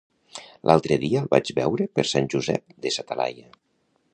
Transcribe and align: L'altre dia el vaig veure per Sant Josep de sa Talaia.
L'altre 0.69 0.97
dia 1.03 1.19
el 1.19 1.27
vaig 1.35 1.51
veure 1.59 1.87
per 1.99 2.07
Sant 2.13 2.31
Josep 2.35 2.75
de 2.87 2.93
sa 2.97 3.07
Talaia. 3.13 3.47